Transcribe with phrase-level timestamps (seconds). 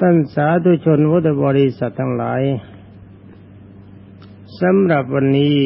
[0.00, 2.42] ท่านสาธุชนพุทธบริษัททั้งหลาย
[4.60, 5.56] สำหรับวันนี้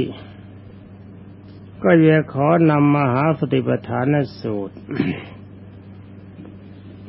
[1.82, 4.76] ก็จะขอนำมหาสติปัฏฐานสูตร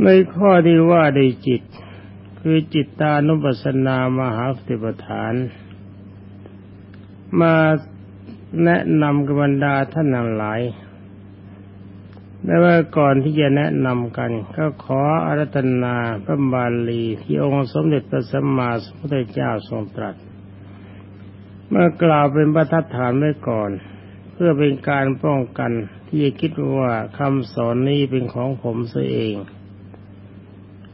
[0.04, 1.62] ในข้อที่ว่าได้จิต
[2.39, 5.34] คือจิตตานุปัสสนามหาสติปัฏฐาน
[7.40, 7.56] มา
[8.64, 10.62] แนะนำกับบรรดาท่านทั้งหลาย
[12.46, 20.15] แต่ว่าก่อนที่จะแนะนำกัน ก็ขออารัตนาพระบาลีที่องค์สมเด็จพระสัมมาสัมพุทธเจ้าทรงตรัส
[21.70, 23.71] เมื่อกล่าวเป็นประทัดฐานไว้ก่อน
[24.34, 25.71] เพื่อเป็นการป้องกัน
[26.07, 29.36] ที่จะคิดว่าคำสอนนี้เป็นของผมเสียเอง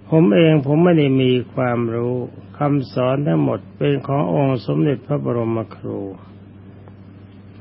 [0.10, 2.16] ผมเองผมไม่ได้มีความรู้
[2.60, 6.00] คำสอนทั้งหมดเป็นขององค์สมเด็จพระบรมครู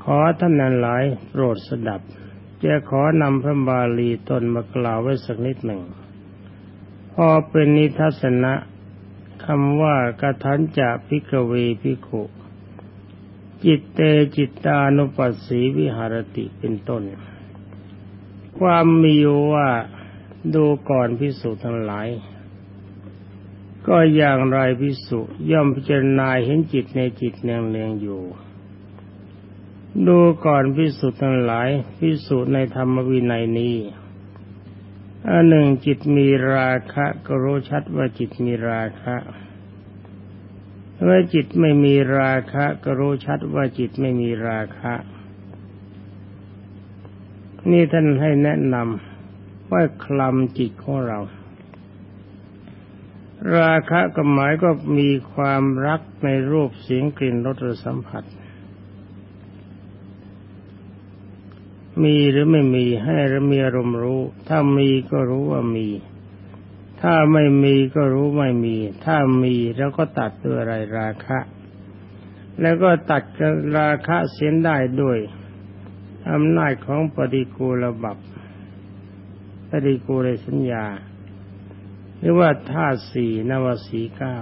[0.03, 2.01] ขอท่านทั้งหลายโปรดสดับ
[2.63, 5.81] จะขอนำพระบาลีต้นมากล่าวไว้สักนิดหนึ่ง
[7.13, 8.53] พอเป็นนิทัศนะ
[9.45, 12.23] คำว่ากถัญจะ ภิกขะเว ภิกขุ
[13.65, 13.99] จิตเต
[14.35, 17.01] จิตตานุปัสสีวิหะระติเป็นต้น
[18.59, 19.69] ความมีอยู่ว่า
[20.55, 22.07] ดูก่อนภิกษุทั้งหลาย
[23.87, 25.19] ก็อย่างไรภิกษุ
[25.51, 28.21] ย่อมพิจารณาเห็นจิตในจิตเนืองเนืองอยู่
[30.05, 33.75] ดูก่อนพิสุทั้งหลายพิสุในธรรมวินัยนี้
[35.29, 39.15] อันหนึ่งจิตมีราคะก็รู้ชัดว่าจิตมีราคะ
[41.03, 44.93] เมื่อจิตไม่มีราคะก็รู้ชัดว่าจิตไม่มีราคะ
[47.71, 51.19] นี่ท่านให้แนะนำว่าคลำจิตของเรา
[53.57, 58.23] ราคะก็หมายก็มีความรักในรูปเสียงกลิ่นรสสัมผัส
[62.03, 65.87] มีหรือไม่มีให้รามีอารมณ์รู้ ถ้ามีก็รู้ว่ามี
[67.01, 71.39] ถ้าไม่มีก็รู้ไม่มี ถ้ามีแล้วก็ตัดด้วอะไรราคะ
[72.61, 73.23] แล้วก็ตัด
[73.77, 75.19] ราคะเสียนได้ด้วย
[76.31, 78.17] อำนาจของปฏิกูลบับ
[79.69, 80.85] ปฏิกูลสัญญา
[82.17, 84.37] หรือว่าธาตุสี่นวสีเก้า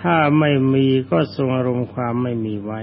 [0.00, 2.80] ถ้าไม่มีก็ทรงอารมณ์ความไม่มีไว้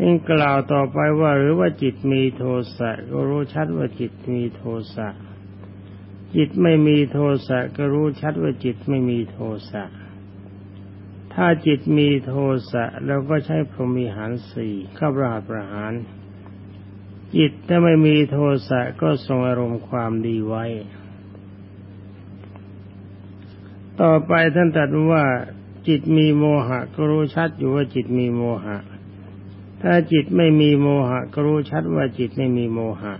[0.00, 2.44] ยิ่งกล่าวต่อไปว่าหรือว่าจิตมีโท
[2.76, 4.62] สะก็รู้ชัดว่าจิตมีโท
[4.94, 5.08] สะ
[6.36, 7.18] จิตไม่มีโท
[7.48, 9.38] สะก็รู้ชัดว่าจิตไม่มีโท
[9.70, 9.84] สะ
[11.34, 12.34] ถ้าจิตมีโท
[12.70, 15.92] สะเราก็ใช้พรหมิหารสี่ข้าประหารประหาร
[17.36, 20.64] จิตถ้าไม่มีโทสะก็ทรงอารมณ์ความดีไว้
[24.00, 25.24] ต่อไปท่านตรัสว่า
[25.88, 28.78] จิตมีโมหะก็รู้ชัดอยู่ว่าจิตมีโมหะ
[29.82, 33.14] ถ้าจิตไม่มีโมหะก็รู้ชัดว่าจิตไม่มีโมหะ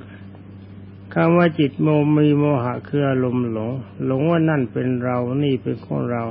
[1.14, 3.72] คำว่าจิตโมมีโมหะคืออารมณ์หลง
[4.04, 6.24] หลงว่านั่นเป็นเรานี่เป็นของเรา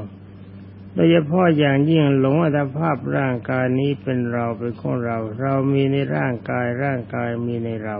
[0.94, 7.98] โดยเฉพาะอย่างยิ่งหลงอัตภาพร่างกายนี้เป็นเราเป็นของเรา เรามีในร่างกายร่างกายมีในเรา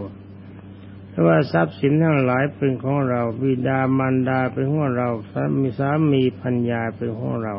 [1.10, 7.56] เพราะว่าทรัพย์สินทั้งหลายเป็นของเราบิดามารดาเป็นของเราสามีสามีพัญญาเป็นของเรา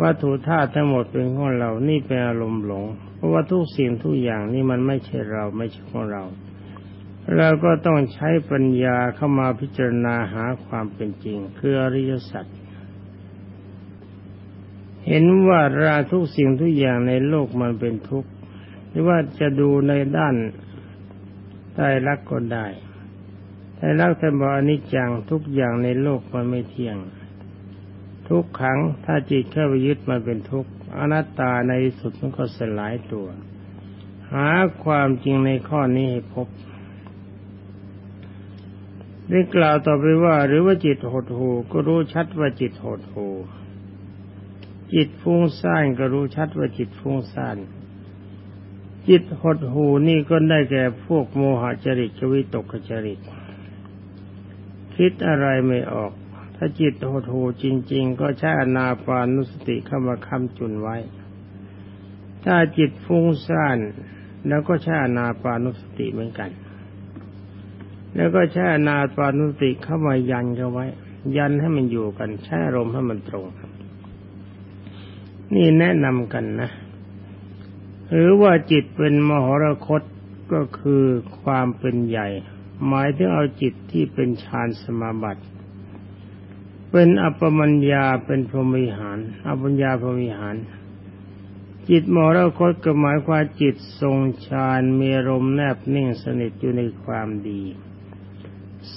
[0.00, 2.84] วัตถุธาตุทั้งหมดเป็นของเรานี่เป็นอารมณ์หลง
[3.24, 6.22] ราะว่าทุกสิ่งทุกอย่างนี่มันไม่ใช่เราไม่ใช่ของเรา
[7.36, 12.46] เราก็ต้องใช้ปัญญาเข้ามาพิจารณาหาความเป็นจริง คืออริยสัจ
[15.06, 18.30] เห็นว่าราทุกสิ่งทุกอย่างในโลกมันเป็นทุกข์
[18.88, 20.34] หรือว่าจะดูในด้าน
[21.74, 22.66] ใต้รักก็ได้
[23.76, 26.96] ใต้รักแต่บอกอนิจจังทุกอย่างในโลกมันไม่เที่ยง
[28.28, 33.26] ทุกขังถ้าจิตเข้าไปยึดมันเป็นทุกข์ อนัตตาในสุดมันก็สลายตัว
[34.32, 34.48] หา
[34.84, 36.48] ความจริงในข้อนี้ให้พบ
[39.30, 43.28] ได้กล่าวต่อไปว่า หรือว่าจิตหดหูก็รู้ชัดว่าจิตหดหู
[44.94, 47.56] จิตฟุ้งซ่านก็รู้ชัดว่าจิตฟุ้งซ่าน
[49.08, 53.20] จิตหดหูนี่ก็ได้แก่พวกโมหจริตชวิตกจริต
[54.96, 56.12] คิดอะไรไม่ออก
[56.56, 60.96] ถ้าจิตโหดหูจริง ๆ ก็ใช้อนาปานุสติเข้ามาค้ำจุนไว้
[62.44, 63.78] ถ้าจิตฟุ้งซ่าน
[64.48, 66.50] แล้วก็ใช้อนาปานุสติเหมือนกัน
[68.14, 70.86] แล้วก็ใช้อนาปานุสติเข้ามายันเขาไว้
[71.36, 73.46] ยันให้มันอยู่กันใช้อารมณ์ให้มันตรง
[75.54, 76.70] นี่แนะนำกันนะ
[78.10, 80.02] หรือว่าจิตเป็นมหรคต
[80.52, 81.04] ก็คือ
[81.40, 82.28] ความเป็นใหญ่
[82.88, 85.42] หมายถึงเอาจิตที่เป็นฌานสมาบัติ
[86.96, 90.56] เป็นอัปมัญญาเป็นพรหมิหาร อัปมัญญาพรหมิหาร
[91.88, 97.62] จิตมรคตก็หมายความจิตทรงฌานมีรมแนบนิ่งสนิทอยู่ในความดี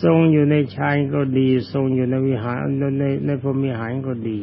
[0.02, 2.60] ทรงอยู่ในฌานก็ดี ทรงอยู่ในวิหาร
[3.00, 4.42] ในในพรหมิหารก็ดี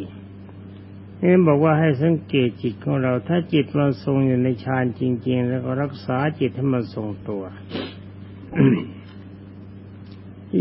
[1.21, 7.43] นี่บอกว่าให้สังเกตจิตของเรา ถ้าจิตเราทรงอยู่ในฌานจริง ๆ แล้วก็รักษาจิตให้มันทรงตัว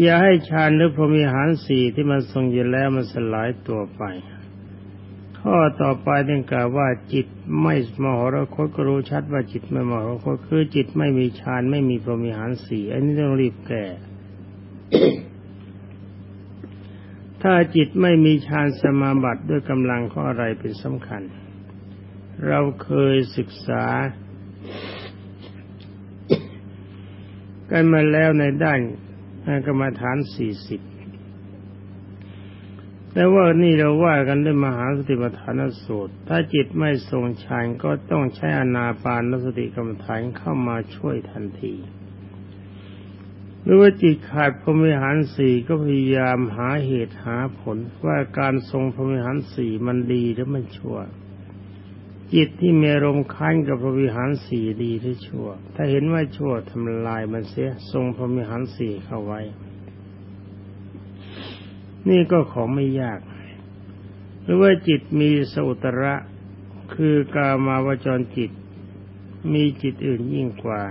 [0.02, 4.04] อย่าให้ฌานหรือพรหมวิหารสี่ที่มันทรงอยู่แล้วมันสลายตัวไป
[5.40, 7.28] ข้อต่อไปต้องกล่าวว่าจิต
[7.62, 13.86] ไม่มหรคตก็รู้ชัดว่าจิตไม่มหรคตคือจิตไม่มีฌานไม่มีพรหมวิหารสี่อันนี้ต้องรีบแก้
[17.42, 21.22] ถ้าจิตไม่มีฌานสมาบัติด้วยกำลังข้ออะไรเป็นสำคัญ
[22.48, 23.86] เราเคยศึกษา
[27.70, 28.80] กันมาแล้วในด้าน
[29.66, 30.82] กรรมฐานสี่สิบ
[33.14, 41.74] แต่ว่านี่เราว่ากันด้วยมหาสติปัฏฐานสูตร ถ้าจิตไม่ทรงฌานก็ต้องใช้อนาปานสติกรรมฐานเข้ามาช่วยทันที
[43.64, 50.98] หรือว่าจิตขาดพรหมิหารสี่ก็พยายามหาเหตุหาผลว่าการทรงพรหมิหารสี่มันดีหรือมันชั่ว
[52.34, 59.42] จิตที่มีรมคันกับพรหมิหารสี่ดีหรือชั่ว ถ้าเห็นว่าชั่วทำลายมันเสียทรงพรหมิหารสี่เข้าไว้
[62.10, 63.20] นี่ก็ของไม่ยาก
[64.44, 66.16] หรือว่าจิตมีสุตระ
[66.94, 68.52] คือกามาวจรจิต
[69.54, 70.84] มีจิตอื่นยิ่งกว่า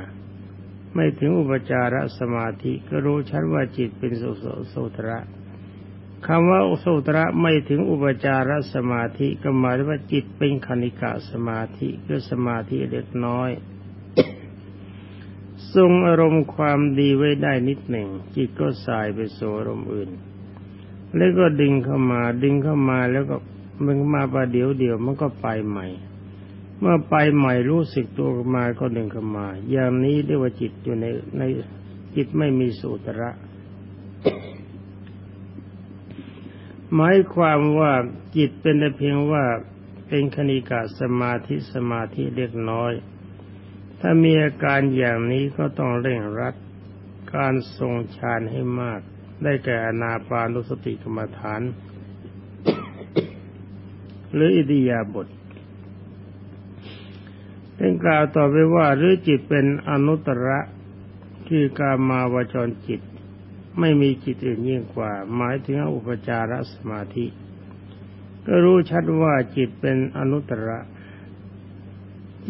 [0.94, 4.22] ไม่ถึงอุปจารสมาธิก็รู้ชัดว่าจิตเป็นโส
[4.68, 5.18] โสตระ
[6.26, 13.50] คำว่าโสตระไม่ถึงอุปจารสมาธิก็หมายว่าจิตเป็นคณิกะสมาธิคือสมาธิเล็กน้อย
[15.74, 20.10] ทรงอารมณ์ความดีไว้ได้นิดหนึ่ง จิตก็สายไปโสอารมณ์อื่น
[21.16, 23.36] แล้วก็ดึงเข้ามาดึงเข้ามาแล้วก็
[23.84, 25.86] มันมาประเดี๋ยวเดียวมันก็ไปใหม่
[26.78, 31.06] เมื่อไปใหม่รู้สึกตัวมาก็ดึงเข้ามา อย่างนี้เรียกว่าจิตอยู่ใน
[31.38, 31.42] ใน
[32.16, 33.30] จิตไม่มีสุตระ
[36.94, 37.92] หมายความว่า
[38.36, 39.44] จิตเป็นแต่เพียงว่า
[40.08, 42.92] เป็นคณิกาสมาธิสมาธิเล็กน้อย
[44.00, 46.54] ถ้ามีอาการอย่างนี้ก็ต้องเร่งรัด
[47.34, 49.00] การทรงฌานให้มาก
[49.42, 51.62] ได้แก่อนาปานุสติกรรมฐาน
[54.32, 55.28] หรืออิดิยาบถ
[57.76, 60.60] เป็นกล่าวต่อไปว่าหรือจิตเป็นอนุตระ
[61.48, 63.00] คือกามาวจรจิต
[63.78, 67.26] ไม่มีจิตอื่นยิ่งกว่า หมายถึงอุปจารสมาธิ
[68.46, 70.80] ก็รู้ชัดว่าจิตเป็นอนุตตระ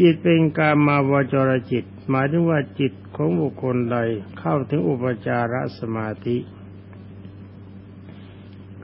[0.01, 3.99] จิตเป็นกามาวจรจิต หมายถึงว่าจิตของบุคคลใด
[4.39, 6.39] เข้าถึงอุปจารสมาธิ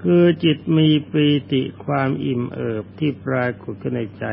[0.00, 4.24] คือจิตมีปีติความอิ่มเอิบที่ปรากฏขึ้นในใจ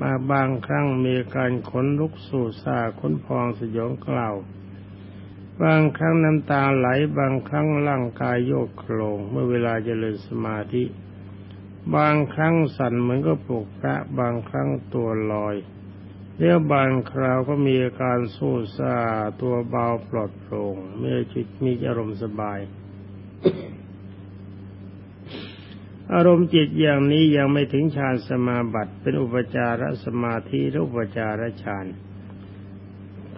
[0.00, 4.34] มาบางครั้งมีการขนลุกสู่ซาขนพองสยองกล่าว
[5.62, 6.88] บางครั้งน้ำตาไหล
[7.18, 10.84] บางครั้งร่างกายโยกโคลงเมื่อเวลาเจริญสมาธิ
[11.96, 15.56] บางครั้งสั่นเหมือนก็ปลุกพระบางครั้งตัวลอย
[16.36, 18.96] เรียบางคราวก็มีอาการสู้ซา
[19.42, 22.58] ตัวเบาปลอดโปร่งเมื่อจิตมีอารมณ์สบาย
[26.14, 31.86] อารมณ์จิตอย่างนี้ยังไม่ถึงฌานสมาบัติเป็นอุปจารสมาธิหรืออุปจารฌาน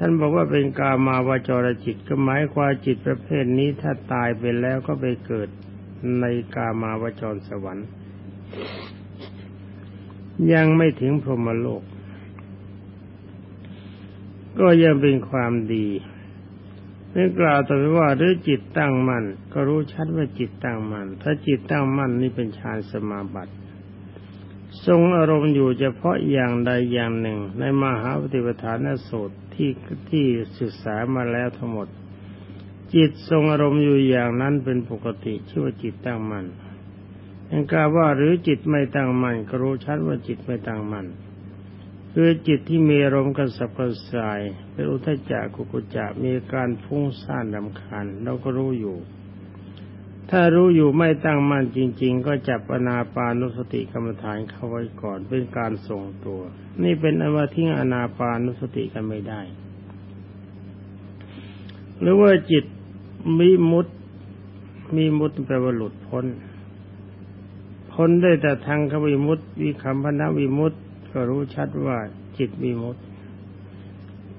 [0.02, 5.49] ท่านบอกว่าเป็นกามาวจรจิตก็หมายความจิตประเภทนี้ถ้าตายไปแล้วก็ไปเกิด
[6.20, 6.25] ใน
[6.55, 7.88] กามาวจรสวรรค์
[10.52, 11.83] ยังไม่ถึงพรหมโลก
[14.59, 15.87] ก็ยังเป็นความดี
[17.12, 23.54] เนี่อกล่าวต่อไปว่าหรือจิตตั้งมั่นก็รู้ชัดว่าจิตตั้งมั่นถ้าจิตตั้งมั่นนี่เป็นฌานสมาบัติ
[24.87, 29.71] ทรงอารมณ์อยู่เฉพาะอย่างใดอย่างหนึ่ง ในมหาปฏิปทานสูตรที่
[30.11, 30.27] ที่
[30.59, 31.89] ศึกษามาแล้วทั้งหมด
[32.95, 36.47] จิตทรงอารมณ์อยู่อย่างนั้นเป็นปกติชื่อว่าจิตตั้งมั่น
[37.50, 41.07] ยังกล่าวว่าหรือจิตไม่ตั้งมั่นก็รู้ชัดว่าจิตไม่ตั้งมั่น
[42.12, 44.41] คือจิตที่มีอารมณ์กระสับกระส่าย
[44.73, 48.97] เป็นอุทจักกุกุจักมีการฟุ้งซ่านดำคาญเราก็รู้อยู่
[50.30, 56.40] ถ้ารู้อยู่ไม่ตั้งมั่นจริง ๆ ก็จับอนาปานุสติกรรมฐานเข้าไว้ก่อนเป็นการทรงตัว
[56.82, 59.40] นี่เป็นอว่าทิ้งอนาปานุสติกันไม่ได้
[62.00, 62.64] หรือว่าจิต
[63.38, 63.87] มีมุต
[64.96, 66.26] มีมุตแปลว่าหลุดพ้น
[67.92, 70.72] พ้นได้แต่ทางขวิมุตวิคัมพนาวิมุต
[71.12, 71.99] ก็รู้ชัดว่า
[72.38, 72.96] จิตมีมุต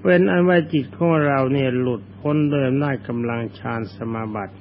[0.02, 4.54] เป็นอันว่าจิตของเราเนี่ยหลุดพ้นโดยอำนาจกำลังฌานสมาบัติ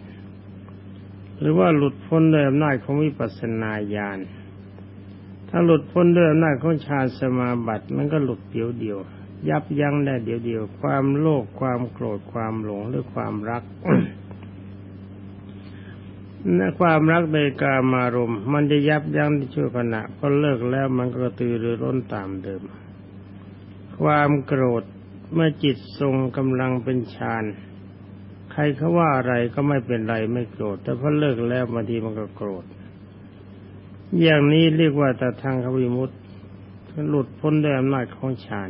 [1.42, 4.20] หรือว่าหลุดพ้นโดยอำนาจของวิปัสสนาญาณ
[5.50, 8.98] ถ้าหลุดพ้นด้วยอำนาจของฌานสมาบัติมันก็หลุดเดียวเดียว
[9.50, 13.64] ยับยั้งได้เดียวเดียว ความโลภความโกรธความหลงหรือความรัก
[16.58, 22.64] นความรักในกามารมณ์มันจะยับยั้งในชั่วขณะพอเลิกแล้วมันก็ตือรือร้นตามเดิม
[24.02, 24.84] ความโกรธ
[25.34, 27.44] เมื่อจิตทรงกำลังเป็นฌาน
[28.52, 32.66] ใครเขาว่าอะไรก็ไม่เป็นไรไม่โกรธ แต่พอเลิกแล้วบางทีมันก็โกรธ
[34.22, 36.16] อย่างนี้เรียกว่าแต่ทางขวิมุตติ
[37.10, 38.70] หลุดพ้นด้วยอำนาจของฌาน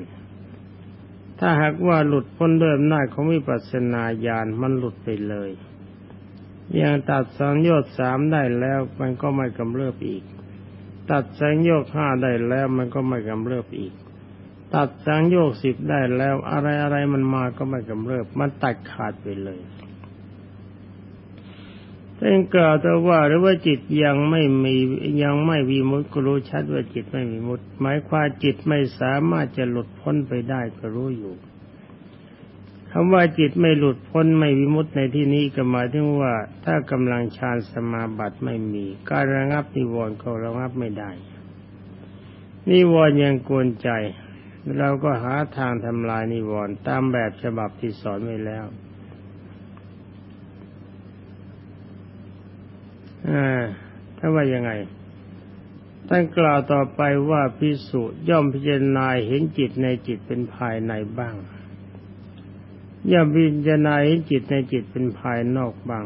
[1.39, 5.51] ถ้าหากว่าหลุดพ้นด้วยอำนาจของวิปัสสนาญาณมันหลุดไปเลย
[6.75, 10.23] อย่างตัดสังโยชน์สามได้แล้วมันก็ไม่กำเริบอีก
[11.11, 13.93] ตัดสังโยชน์ห้าได้แล้วมันก็ไม่กำเริบอีก
[14.75, 19.61] ตัดสังโยชน์สิบได้แล้ว อะไรอะไรมันมาก็ไม่กำเริบ มันตัดขาดไปเลย
[22.15, 24.75] เป็นกล่าวแต่ว่าหรือว่าจิตยังไม่มี
[25.23, 31.35] ยังไม่วีมุตก็รู้ชัดว่าจิตไม่มีมุตหมายความจิตไม่สามารถจะหลุดพ้นไปได้ก็รู้อยู่
[32.91, 36.33] คำว่าจิตไม่หลุดพ้นไม่วิมุตในที่นี้ก็หมายถึงว่า
[36.65, 41.11] ถ้ากำลังฌานสมาบัติไม่มี การระงับนิวรณ์ก็ระงับไม่ได้
[42.69, 43.89] นิวรณ์ยังกวนใจ
[44.79, 48.65] เราก็หาทางทำลายนิวรณ์ตามแบบฉบับที่สอนไว้แล้ว
[53.29, 53.61] อ่า
[54.17, 54.71] ถ้าว่ายังไง
[56.07, 61.35] ท่านกล่าวต่อไปว่าพิสุย่อมพิจารณาเห็นจิตในจิตเป็นภายในบ้าง
[63.11, 66.05] ย่อมพิจารณาเห็นจิตในจิตเป็นภายนอกบ้าง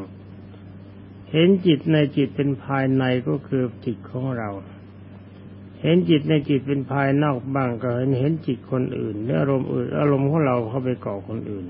[1.32, 4.50] เห็นจิตในจิตเป็นภายในก็คือจิตของเรา
[5.86, 11.66] เห็นจิตในจิตเป็นภายนอกบ้างก็เห็นเห็นจิตคนอื่นหรืออารมณ์อื่นอารมณ์ของเราเข้าไปก่อคนอื่น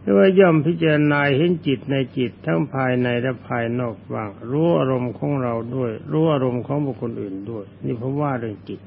[0.00, 8.80] หรือว่าย่อมพิจารณาเห็นจิตในจิตทั้งภายในและภายนอกบ้าง รู้อารมณ์ของเราด้วย รู้อารมณ์ของบุคคลอื่นด้วย นี่เพราะว่าเรื่องจิต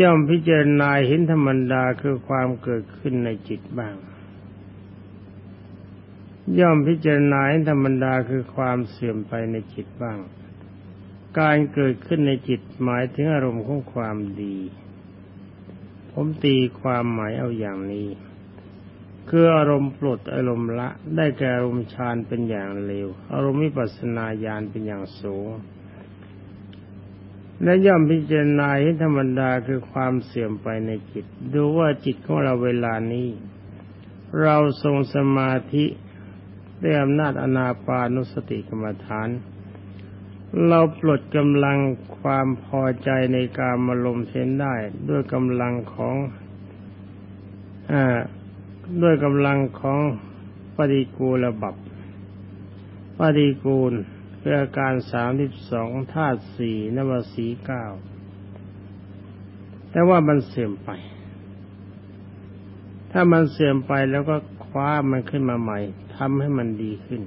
[0.00, 3.94] ย่อมพิจารณาเห็นธรรมดาคือความเกิดขึ้นในจิตบ้าง
[6.58, 10.18] ย่อมพิจารณาเห็นธรรมดาคือความเสื่อมไปในจิตบ้าง
[11.38, 14.56] การเกิดขึ้นในจิตหมายถึงอารมณ์ของความดี
[16.10, 18.08] ผมตีความหมายเอาอย่างนี้
[19.28, 25.48] คืออารมณ์ปลดอารมณ์ละ ได้แก่อารมณ์ฌานเป็นอย่างเลวอารมณ์วิปัสสนาญาณเป็นอย่างสูง
[27.62, 33.28] และย่อมพิจารณาให้ธรรมดาคือความเสื่อมไปในจิต ดูว่าจิตของเราเวลานี้
[34.42, 35.84] เราทรงสมาธิ
[36.82, 39.28] ด้วยอำนาจอนาปานุสติกรรมฐาน
[40.68, 41.78] เราปลดกำลัง
[42.18, 44.74] ความพอใจในการมาลมเทนได้
[45.08, 46.16] ด้วยกำลังของ
[47.92, 48.04] อ่า
[49.02, 50.00] ด้วยกำลังของ
[50.76, 51.74] ปฏิกูลบับ
[53.18, 53.92] ปฏิกูล
[54.40, 57.84] คืออการสามสิบสองธาตุสี่นวสีเก้า
[59.90, 60.90] แต่ว่ามันเสื่อมไป
[63.12, 65.78] ถ้ามันเสื่อมไปแล้วก็คว้ามันขึ้นมาใหม่
[66.16, 67.22] ทำให้มันดีขึ้น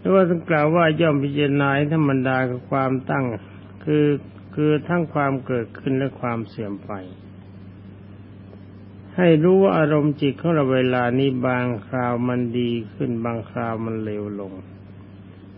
[0.00, 3.24] หรือว่าต้องกล่าวว่าย่อมพิจารณาธรรมดาคือความตั้ง
[3.84, 4.06] คือ
[4.54, 6.92] คือทั้งความเกิดขึ้นและความเสื่อมไป
[9.16, 14.52] ให้รู้ว่าอารมณ์จิตของเราเวลานี้บางคราวมันดีขึ้นบางคราวมันเลวลง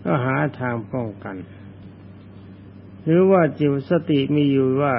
[0.04, 1.36] ก็หาทางป้องกัน
[3.04, 4.94] หรือว่าจิตสติมีอยู่ว่า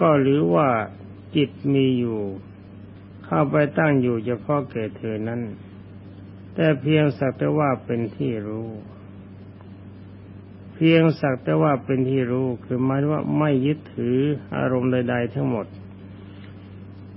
[0.00, 0.68] ก็หรือว่า
[1.36, 2.20] จิตมีอยู่
[3.24, 5.40] เข้าไปตั้งอยู่เฉพาะเกิดเธอนั้น
[6.54, 8.70] แต่เพียงสักแต่ว่าเป็นที่รู้
[10.74, 14.18] เพียงสักแต่ว่าเป็นที่รู้คือหมายว่าไม่ยึดถือ
[14.56, 15.66] อารมณ์ใด ๆ ทั้งหมด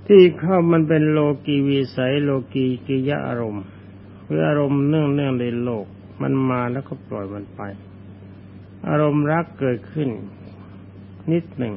[0.06, 3.64] ที่เข้ามันเป็นโลกีวิสัยโลกีกิยะอารมณ์
[4.24, 5.86] คืออารมณ์เนื่องเนื่องในโลก
[6.22, 7.60] มันมาแล้วก็ปล่อยมันไป
[8.88, 10.10] อารมณ์รักเกิดขึ้น
[11.32, 11.74] นิดหนึ่ง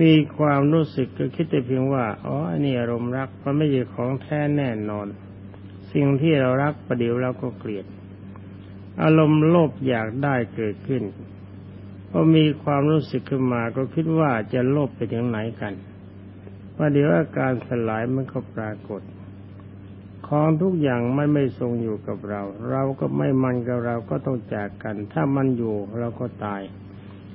[0.00, 5.06] มีความรู้สึกก็คิดแต่เพียงว่า อ๋อ อันนี้อารมณ์รัก มันไม่ใช่ของแท้แน่นอน
[5.92, 7.86] สิ่งที่เรารักประเดี๋ยวเราก็เกลียด
[9.02, 11.02] อารมณ์โลภอยากได้เกิดขึ้น
[12.10, 15.74] พอมีความรู้สึกขึ้นมาก็คิดว่าจะโลภไปถึงไหนกัน
[16.76, 19.02] ว่าเดี๋ยวอาการสลายมันก็ปรากฏ
[20.28, 26.62] ของทุกอย่างมันไม่ทรงอยู่กับเรา เราก็ไม่มันกับเราก็ต้องจากกัน ถ้ามันอยู่เราก็ตาย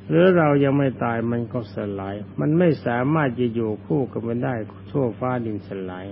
[0.10, 4.54] หรือเรายังไม่ตายมันก็สลาย มันไม่สามารถจะอยู่คู่กันไม่ได้
[4.92, 6.06] ทั่วฟ้าดินสลาย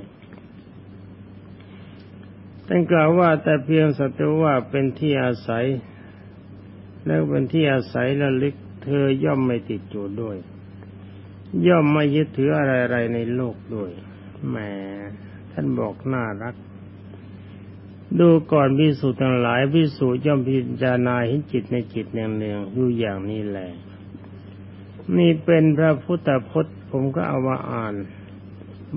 [2.71, 5.65] ท่านกล่าวว่าแต่เพียงสัตว์ว่าเป็นที่อาศัย
[7.05, 10.38] แล้วเป็นที่อาศัยละลึกเธอย่อมไม่ติดอยู่ด้วย
[11.67, 13.91] ย่อมไม่ยึดถืออะไรๆในโลกด้วย
[14.47, 14.55] แหม
[15.51, 16.55] ท่านบอกน่ารัก
[18.19, 23.69] ดูก่อนพิสูจน์ทั้งหลายพิสูจน์ย่อมพิจารณาเห็นจิตในจิตเนืองๆอยู่อย่างนี้แหละ
[25.17, 27.93] นี่เป็นพระพุทธพจน์ผมก็เอามาอ่าน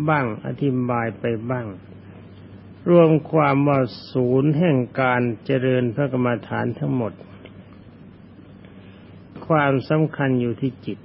[0.09, 1.67] บ้างอธิบายไปบ้าง
[2.91, 3.81] รวมความว่า
[4.13, 7.13] ศูนย์แห่งการเจริญพระกรรมฐานทั้งหมด
[9.47, 10.99] ความสำคัญอยู่ที่จิต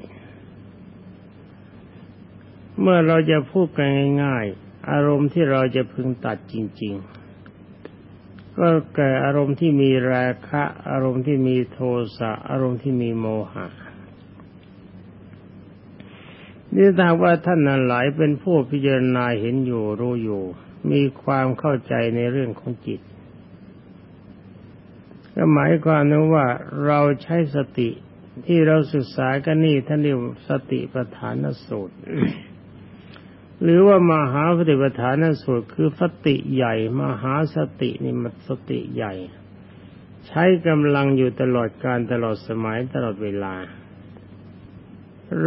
[2.82, 3.90] เมื่อเราจะพูดกัน
[4.24, 6.94] ง่าย ๆ อารมณ์ที่เราจะพึงตัดจริง
[7.78, 11.80] ๆ ก็แก่อารมณ์ที่มีราคะ อารมณ์ที่มีโท
[12.18, 13.68] สะอารมณ์ที่มีโมหะ
[16.76, 20.44] นี่ถ้าว่าท่านนั้นหลายเป็นผู้พิจารณาเห็นอยู่รู้อยู่
[20.92, 23.02] มีความเข้าใจในเรื่องของจิต
[25.36, 26.48] ก็หมายความนั้นว่า
[26.86, 27.90] เราใช้สติ
[28.46, 31.96] ที่เราศึกษากันนี่ท่านเรียกสติปัฏฐานสูตร
[33.62, 39.14] หรือว่ามหาปฏิปทานสูตรคือสติใหญ่ มหาสตินี่มันสติใหญ่
[40.28, 43.56] ใช้กำลังอยู่ตลอดการตลอดสมัยตลอดเวลา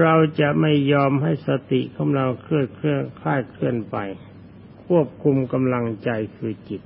[0.01, 3.97] เราจะไม่ยอมให้สติของเราเคลื่อนเคลื่อนคลาดเคลื่อนไป
[4.95, 6.83] ควบคุมกำลังใจคือจิต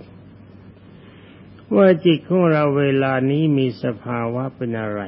[1.74, 5.02] ว่าจิตของเราเวลานี้มีสภาวะเป็นอะไร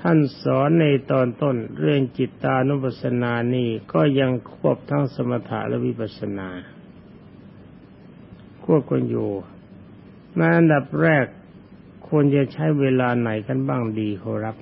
[0.00, 6.48] ท่านสอนในตอนต้นเรื่องจิตตานุปัสสนานี่ก็ยังควบทั้งสมถะและวิปัสสนา
[8.64, 9.30] ควบกันอยู่
[10.36, 11.26] ในอันดับแรก
[12.08, 14.56] ควรจะใช้เวลาไหนกันบ้างดีครับ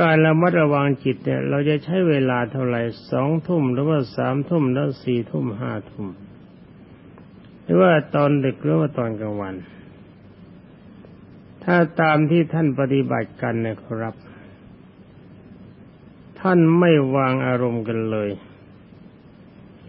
[0.00, 6.06] การระมัดระวังจิตเนี่ย เราจะใช้เวลาเท่าไหร่สองทุ่มหรือว่าสามทุ่มแล้วสี่ทุ่มห้าทุ่ม
[7.62, 9.54] หรือว่าตอนดึกหรือว่าตอนกลางวัน
[11.64, 14.14] ถ้าตามที่ท่านปฏิบัติกันเนี่ยครับ
[16.40, 18.30] ท่านไม่วางอารมณ์กันเลย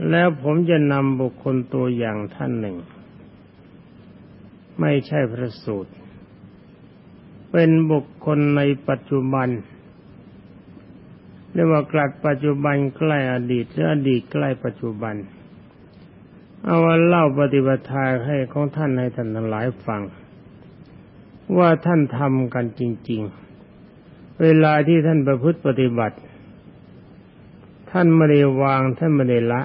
[0.09, 2.77] แล้วผมจะนำบุคคลตัวอย่างท่านหนึ่ง
[4.79, 5.93] ไม่ใช่พระสูตร
[7.51, 9.47] เป็นบุคคลในปัจจุบัน
[11.57, 15.15] เรียกว่ากลัดปัจจุบันใกล้อดีตหรืออดีตใกล้ปัจจุบัน
[16.63, 20.01] เอาว่าเล่าปฏิบัติทาให้ของท่านให้ท่านทั้งหลายฟัง
[21.57, 23.21] ว่าท่านทำกันจริง
[23.81, 26.17] ๆ เวลาที่ท่านประพฤติปฏิบัติ
[27.91, 29.61] ท่านไม่ได้วางท่านไม่ได้ละ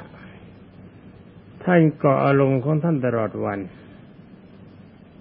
[1.65, 3.59] ท่านเกาะอารมณ์ของท่านตลอดวัน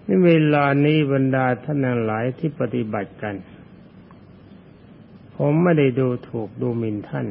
[0.04, 3.36] ในเวลานี้บรรดาท่านทั้งหลายที่ปฏิบัติกัน
[5.44, 7.28] ผมไม่ได้ดูถูกดูหมิ่นท่าน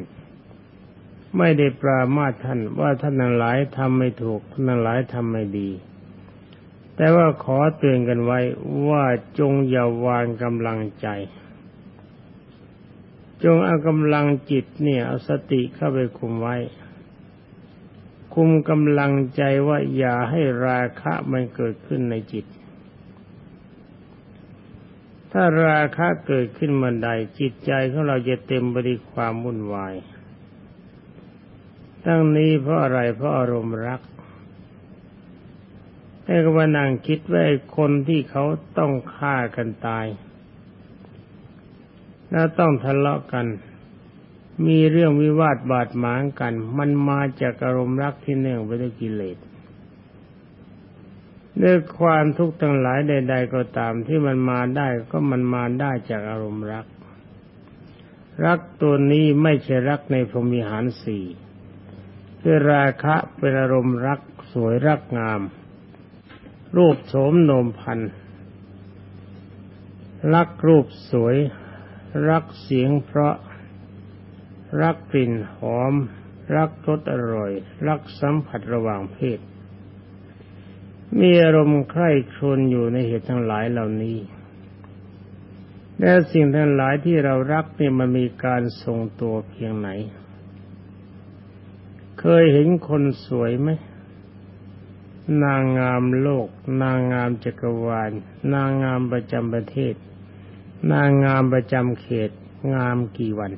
[1.37, 5.69] ไม่ได้ปรามาทท่านว่าท่านทั้งหลายทำไม่ถูกท่านทั้งหลายทำไม่ดี
[6.95, 8.39] แต่ว่าขอเตือนกันไว้
[8.89, 9.05] ว่า
[9.39, 11.07] จงอย่าวางกำลังใจ
[13.43, 16.55] จงเอากำลังจิตเนี่ยเอาสติเข้าไปคุมไว้
[18.33, 22.45] คุมกำลังใจว่าอย่าให้ราคะมันเกิดขึ้นในจิต
[25.31, 29.93] ถ้าราคะเกิดขึ้นเมื่อใดจิตใจของเราจะเต็มไปด้วยความวุ่นวาย
[32.05, 34.01] ตั้งนี้เพราะอะไรเพราะอารมณ์รัก
[36.23, 37.43] แต่ก็มานั่งคิดว่า
[37.77, 38.43] คนที่เขา
[38.77, 40.05] ต้องฆ่ากันตาย
[42.29, 43.45] แล้วต้องทะเลาะกัน
[44.67, 49.37] มีเรื่องวิวาทบาดหมางกัน มันมาจากอารมณ์รักที่เนื่องไปด้วยกิเลส
[51.63, 56.85] ด้วยความทุกข์ทั้งหลายใด ๆ ก็ตามที่มันมาได้ก็มันมาได้จากอารมณ์รัก
[58.45, 61.25] รักตัวนี้ไม่ใช่รักในพรหมิหารสี่
[62.41, 64.21] คือราคะเป็นอารมณ์รัก
[64.53, 65.41] สวยรักงาม
[66.77, 67.99] รูปโฉมโนมพัน
[70.33, 71.35] รักรูปสวย
[72.29, 73.35] รักเสียงเพราะ
[74.81, 75.93] รักกลิ่นหอม
[76.55, 77.51] รักรสอร่อย
[77.87, 79.39] รักสัมผัสระหว่างเพศ
[81.19, 84.17] มีอารมณ์ใคร่ครวญอยู่ในเหตุทั้งหลายเหล่านี้
[85.99, 89.89] และสิ่งทั้งหลายที่เรารักเนี่ยมันมีการทรงตัวเพียงไหน
[92.19, 93.69] เคยเห็นคนสวยไหม
[95.43, 96.47] นางงามโลก
[96.81, 98.11] นางงามจักรวาล
[98.53, 99.95] นางงามประจำประเทศ
[100.91, 102.31] นางงามประจำเขต
[102.73, 103.51] งามกี่วัน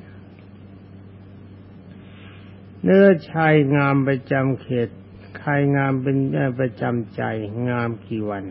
[2.82, 4.88] เนื้อชายงามประจำเขต
[5.46, 6.16] ใครงามเป็น
[6.58, 7.22] ประจำใจ
[7.68, 8.44] งามกี่วัน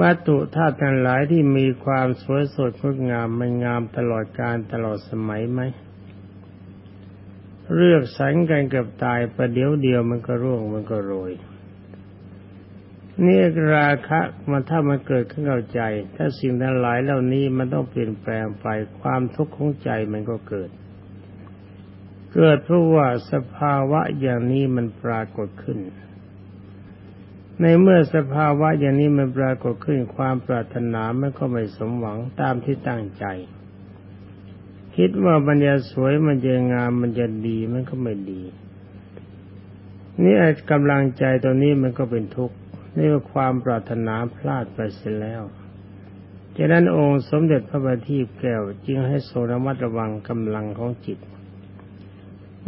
[0.00, 5.60] วัตถุธาตุทั้งหลายที่มีความสวยสดงดงามมันงามตลอดการตลอดสมัยไหม
[7.74, 11.32] เลือกสังกันกับตายประเดี๋ยวเดียวมันก็ร่วงมันก็โรย
[13.24, 13.40] นี่
[13.74, 15.80] ราคะมันถ้ามันเกิดขึ้นเข้าใจ
[16.16, 18.66] ถ้าสิ่งทั้งหลายเหล่านี้มันต้องเปลี่ยนแปลงไป
[19.00, 20.70] ความทุกข์ของใจมันก็เกิด
[22.38, 25.78] เกิดเพราะว่าสภาวะอย่างนี้มันปรากฏขึ้น
[27.60, 33.24] ในเมื่อสภาวะอย่างนี้มันปรากฏขึ้นความปรารถนามันก็ไม่สมหวังตามที่ตั้งใจ
[34.96, 38.42] คิดว่ามันจะสวยมันจะงามมันจะดีมันก็ไม่ดี
[40.22, 40.34] นี่
[40.70, 42.56] กำลังใจตัวนี้มันก็เป็นทุกข์
[42.96, 45.42] นี่ว่าความปรารถนาพลาดไปเสียแล้ว
[46.56, 51.18] ฉะนั้นองค์สมเด็จพระบัณฑิตแก้วจึงให้โสระมัดระวังกำลังของจิต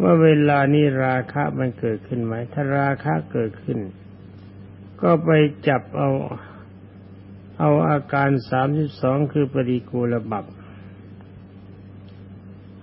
[0.03, 3.79] ว่าเวลานี้ราคะมันเกิดขึ้นไหม ถ้าราคะเกิดขึ้น
[5.03, 5.31] ก็ไป
[5.69, 6.11] จับเอา
[7.59, 10.45] เอาอาการสามสิบสองคือปฏิกูลบับ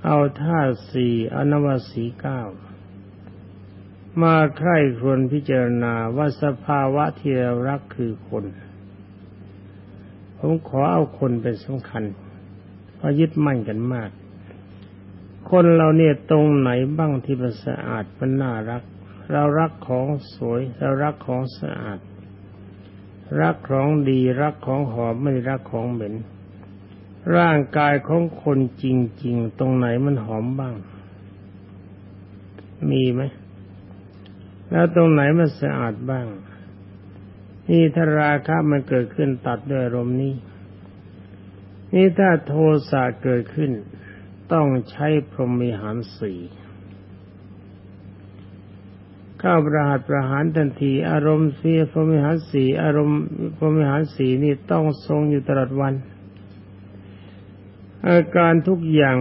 [0.06, 0.60] เอาท่า
[0.92, 2.42] สี่อนวสีเก้า
[4.24, 8.46] มาใคร่ครวญพิจารณาว่าสภาวะที่เรารักคือคน
[10.38, 12.04] ผมขอเอาคนเป็นสำคัญ
[12.96, 14.10] เพราะยึดมั่นกันมาก
[15.50, 18.84] คนเราเนี่ยตรงไหนบ้างที่มันสะอาดมันน่ารัก
[19.32, 22.00] เรารักของสวยเรารักของสะอาด
[23.42, 26.16] รักของดีรักของหอมไม่รักของเหม็น
[27.38, 28.86] ร่างกายของคนจ
[29.24, 30.76] ริง ๆ ตรงไหนมันหอมบ้าง
[32.90, 33.22] มีไหม
[34.72, 36.28] แล้วตรงไหนมันสะอาดบ้าง
[37.70, 40.34] นี่ถ้าราคะมันเกิดขึ้นตัดด้วยอารมณ์นี้
[41.94, 42.54] นี่ถ้าโท
[42.90, 43.72] สะเกิดขึ้น
[44.54, 46.40] ต้องใช้พรหมิหารสี่
[49.42, 53.20] ข้าประหัตประหารทันที อารมณ์เสียพรหมิหารสีอารมณ์
[53.58, 55.94] พรหมิหารสีนี่ต้องทรงอยู่ตลอดวัน
[58.08, 59.18] อาการทุกอย่าง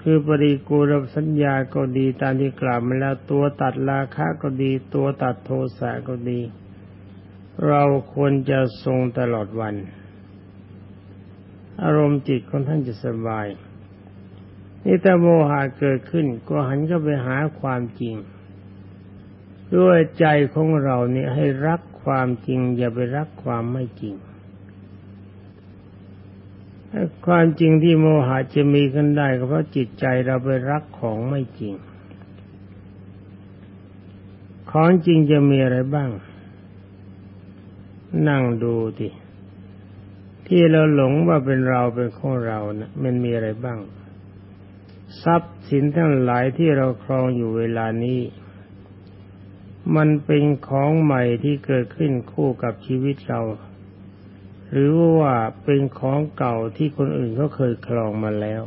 [0.00, 6.40] คือปริกูรสัญญาก็ดีตามที่กล่าวมาแล้วตัวตัดราคะก็ดี ตัวตัดโทสะก็ดี
[7.66, 9.74] เราควรจะทรงตลอดวัน
[11.82, 13.46] อารมณ์จิตของท่านจะสบาย
[14.90, 18.16] นี่ถ้าโมหะเกิดขึ้น ก็หันก็ไปหาความจริง
[19.76, 24.14] ด้วยใจของเราเนี่ยให้รักความจริง อย่าไปรักความไม่จริง
[27.26, 31.74] ความจริงที่โมหะจะมีขึ้นได้ก็เพราะจิตใจเราไปรักของไม่จริง
[34.70, 36.10] ของจริงจะมีอะไรบ้าง
[38.28, 39.08] นั่งดูดิ
[40.46, 43.78] ที่เราหลงว่าเป็นเราเป็นของเรานะ่ะมันมีอะไรบ้าง
[45.22, 48.20] ทรัพย์สินทั้งหลายที่เราครองอยู่เวลานี้
[49.96, 53.40] มันเป็นของใหม่ที่เกิดขึ้นคู่กับชีวิตเรา
[54.70, 58.62] หรือว่าเป็นของเก่าที่คนอื่นเขาเคยครองมาแล้ว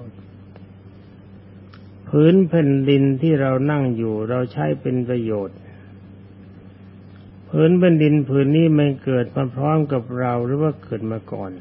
[2.10, 5.58] พื้นแผ่นดินที่เรานั่งอยู่เราใช้เป็นประโยชน์
[7.50, 11.52] พื้นแผ่นดินผืนนี้ไม่เกิดมาพร้อมกับเราหรือว่าเกิดมาก่อน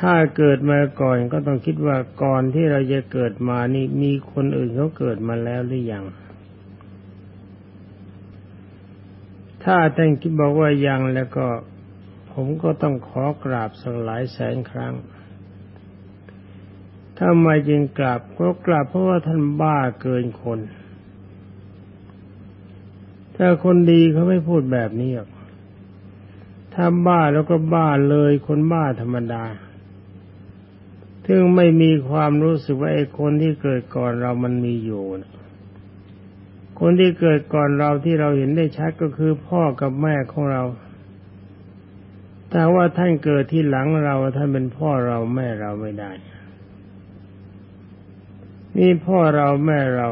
[0.00, 6.04] ถ้าเกิดมาก่อนก็ต้องคิดว่าก่อนที่เราจะเกิดมานี่มีคนอื่นเขาเกิดมาแล้วหรือยัง
[9.64, 11.46] ถ้าท่านคิดบอกว่ายังแล้วก็
[12.32, 14.94] ผมก็ต้องขอกราบสักหลายแสนครั้ง
[17.18, 20.60] ทำไมจึงกราบเพราะกราบเพราะว่าท่านบ้าเกินคน
[23.36, 25.30] ถ้าคนดีเขาไม่พูดแบบนี้หรอก
[26.74, 29.44] ถ้าบ้าแล้วก็บ้าเลยคนบ้าธรรมดา
[31.28, 35.04] ถึงไม่มีความรู้สึกว่าไอ้คนที่เกิดก่อนเรามันมีอยู่
[36.80, 40.62] คนที่เกิดก่อนเราที่เราเห็นได้ชัดก็คือพ่อกับแม่ของเรา
[42.50, 46.10] แต่ว่าท่านเกิดที่หลังเราท่านเป็นพ่อเราแม่เราไม่ได้
[48.76, 50.08] นี่พ่อเราแม่เรา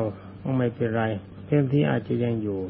[0.59, 1.05] ไม่เป็นไร
[1.45, 2.61] เพื่อนที่อาจจะยังอยู่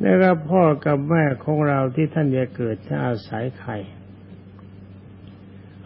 [0.00, 3.72] แล้วก็พ่อกับแม่ของเราที่ท่านจะเกิดจะอาศัยใคร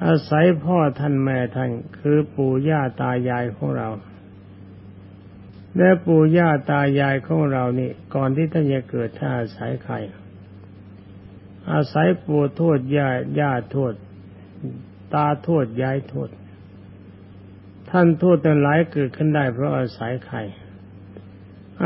[0.04, 3.88] อาศัยพ่อท่านแม่ท่านคือปู่ย่าตายายของเรา
[5.76, 9.94] และปู่ย่าตายายของเรานี่ ก่อนที่ท่านจะเกิดถ้านอาศัยใคร
[11.72, 13.92] อาศัยปู่โทษย่าย่าโทษ
[15.14, 16.28] ตาโทษยายโทษ
[17.90, 20.38] ท่านโทษแต่หลายเกิดขึ้นได้เพราะอาศัยใคร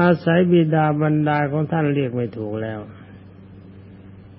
[0.01, 2.81] อาศัยบิดาบรรดาของท่านเรียกไม่ถูกแล้ว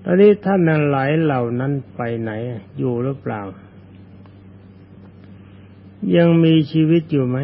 [0.03, 2.31] ตอนนี้ท่านนั้นหลายเหล่านั้นไปไหน
[2.77, 3.41] อยู่หรือเปล่า
[6.15, 7.37] ยังมีชีวิตอยู่ไหม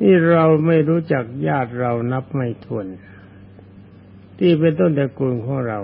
[0.00, 2.86] นี่เราไม่รู้จักญาติเรานับไม่ถ้วน
[4.38, 5.80] ที่เป็นต้นตระกูลของเรา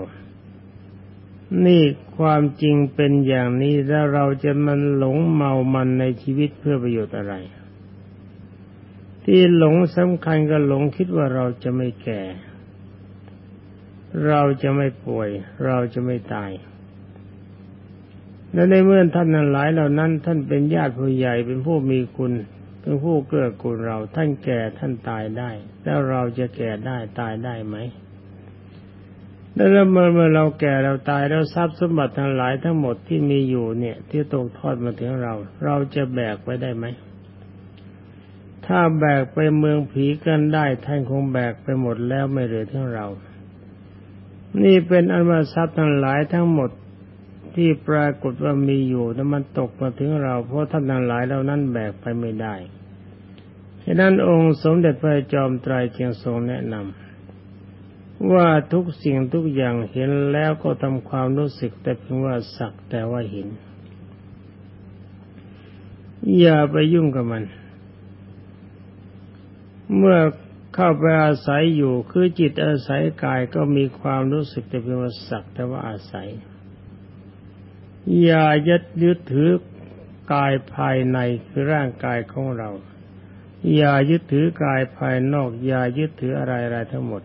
[1.65, 1.83] นี่
[2.17, 7.35] ความจริงเป็นอย่างนี้แล้วเราจะมันหลงเมามันในชีวิตเพื่อประโยชน์อะไร
[9.25, 12.21] ที่หลงสำคัญก็หลงคิดว่าเราจะไม่แก่
[14.27, 15.29] เราจะไม่ป่วย
[15.65, 16.51] เราจะไม่ตาย
[18.53, 22.33] และในเมื่อท่านนั้นหลายเหล่านั้น ท่านเป็นญาติผู้ใหญ่เป็นผู้มีคุณ
[22.81, 25.49] เป็นผู้เกื้อกูลเรา ท่านแก่ท่านตายได้
[25.83, 27.77] แล้วเราจะแก่ได้ตายได้ไหม
[29.55, 35.33] แล้วเมื่อเมื่อเราแก่เราตายแล้วทรัพย์สมบัติทั้งหลายทั้งหมดที่มีอยู่เนี่ย ที่ตกทอดมาถึงเรา
[35.65, 36.85] เราจะแบกไว้ได้ไหม
[38.65, 43.07] ถ้าแบกไปเมืองผีกันได้ท่านคงแบกไปหมดแล้วไม่เหลือทั้งเรา
[44.63, 46.69] นี่เป็นอันว่าทรัพย์ทั้งหลายทั้งหมด
[47.55, 52.55] ที่ปรากฏว่ามีอยู่นั้นมันตกมาถึงเรา เพราะท่านทั้งหลายเหล่านั้นแบกไปไม่ได้
[53.83, 63.47] ฉะนั้นองค์สมเด็จพระจอมไตรจึงทรงแนะนำว่าทุกสิ่งทุกอย่างเห็นแล้วก็ทำความรู้สึกแต่เพียงว่าสักแต่ว่าเห็น
[66.39, 67.43] อย่าไปยุ่งกับมัน
[69.97, 70.19] เมื่อ
[70.75, 76.29] เข้าไปอาศัยอยู่คือจิตอาศัยกายก็มีความรู้สึกแต่เพียงว่าสักแต่ว่าอาศัย
[78.23, 79.51] อย่ายึดยึดถือ
[80.33, 82.69] กายภายในคือร่างกายของเรา
[83.75, 87.23] อย่ายึดถือกายภายนอก อย่ายึดถืออะไรอะไรทั้งหมด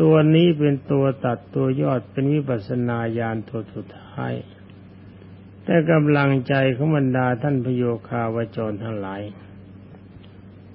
[0.00, 4.34] ตัวนี้เป็นตัวตัดตัวยอดเป็นวิปัสนาญาณตัวสุดท้าย
[5.64, 9.22] แต่กำลังใจของบรรดาท่านพโยคาวจรทั้งหลาย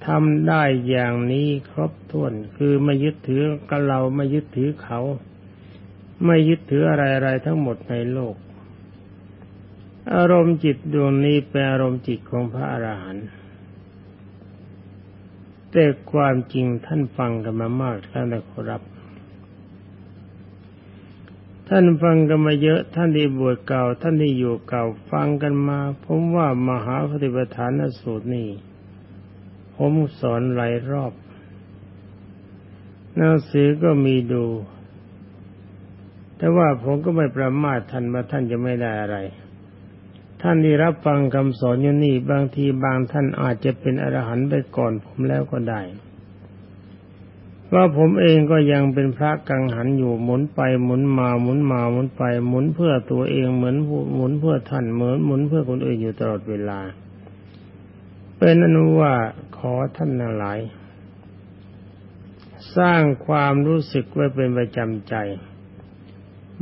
[0.05, 4.99] ทำได้อย่างนี้ครบถ้วนคือไม่ยึดถือกับเราไม่ยึดถือเขา
[6.25, 8.35] ไม่ยึดถืออะไรอะไรทั้งหมดในโลก
[10.15, 13.27] อารมณ์จิตดวงนี้เป็นอารมณ์จิตของพระอรหันต์
[15.71, 18.81] แต่ความจริงท่านฟังกันมามากแล้วนะครับ
[21.69, 28.49] ท่านฟังกันมาเยอะท่านที่บวชเก่า ท่านที่อยู่เก่าฟังกันมา ผมว่ามหาปฏิปทานสูตรนี้
[29.75, 31.13] ผมสอนหลายรอบ
[33.15, 34.45] หนังสือก็มีดู
[36.37, 39.17] แต่ว่าผมก็ไม่ประมาทท่านว่าท่านจะไม่ได้อะไร
[40.41, 45.81] ท่านที่รับฟังคำสอนอยู่นี่บางทีบางท่านอาจจะเป็นอรหันต์ไปก่อนผมแล้วก็ได้
[47.73, 53.75] ว่าผมเองก็ยังเป็นพระกังหันอยู่หมุนไปหมุนมาหมุนมาหมุนไปหมุนเพื่อตัวเองเหมือน
[54.15, 56.79] หมุนเพื่อท่านเหมือนหมุนเพื่อคนอื่นอยู่ตลอดเวลา
[58.39, 59.13] เป็นอนุว่า
[59.57, 60.59] ขอท่านหลาย
[62.77, 65.15] สร้างความรู้สึกไว้เป็นประจำใจ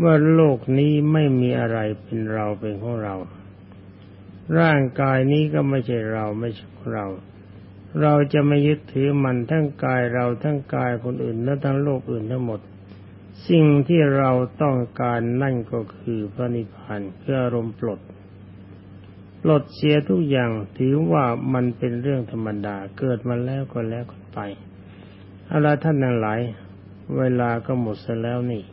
[0.03, 3.15] ว่าโลกนี้ไม่มีอะไรเป็นเราเป็นของเรา
[4.59, 7.05] ร่างกายนี้ก็ไม่ใช่เราไม่ใช่เรา
[8.01, 12.59] เราจะไม่ยึดถือมันทั้งกายเราทั้งกายคนอื่นและทั้งโลกอื่นทั้งหมด
[13.49, 14.31] สิ่งที่เรา
[14.61, 17.99] ต้องการนั่นก็คือพระนิพพานเพื่ออารมณ์ปลด
[19.41, 24.39] ปลดเสียทุกอย่างถือว่ามันเป็นเรื่องธรรมดาเกิดมาแล้วก็แล้วก็ไป
[25.45, 26.39] เอาละท่านทั้งหลาย
[27.17, 28.63] เวลาก็หมดซะแล้วนี่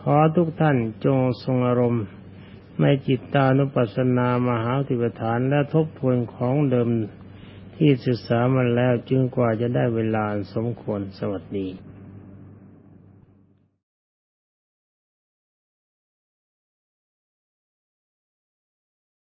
[0.00, 2.04] ขอทุกท่านจงทรงอารมณ์
[2.80, 6.90] ในจิตตานุปัสสนามหาติปฐานและทบทวนของเดิม
[7.76, 11.68] ที่ศึกษามาแล้วจึงกว่าจะได้เวลาสมควรสวัสดี